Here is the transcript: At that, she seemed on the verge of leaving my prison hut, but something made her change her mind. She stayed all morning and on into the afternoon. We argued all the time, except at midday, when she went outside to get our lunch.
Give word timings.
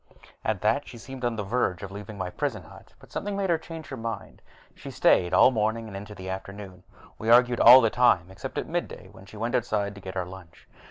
At 0.43 0.61
that, 0.61 0.87
she 0.87 0.97
seemed 0.97 1.23
on 1.23 1.35
the 1.35 1.43
verge 1.43 1.83
of 1.83 1.91
leaving 1.91 2.17
my 2.17 2.31
prison 2.31 2.63
hut, 2.63 2.95
but 2.97 3.11
something 3.11 3.37
made 3.37 3.51
her 3.51 3.59
change 3.59 3.85
her 3.89 3.97
mind. 3.97 4.41
She 4.73 4.89
stayed 4.89 5.31
all 5.31 5.51
morning 5.51 5.83
and 5.85 5.95
on 5.95 6.01
into 6.01 6.15
the 6.15 6.27
afternoon. 6.27 6.81
We 7.19 7.29
argued 7.29 7.59
all 7.59 7.81
the 7.81 7.91
time, 7.91 8.31
except 8.31 8.57
at 8.57 8.65
midday, 8.65 9.09
when 9.09 9.27
she 9.27 9.37
went 9.37 9.53
outside 9.53 9.93
to 9.93 10.01
get 10.01 10.17
our 10.17 10.25
lunch. 10.25 10.67